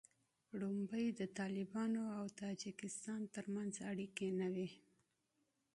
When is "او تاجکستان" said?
2.17-3.21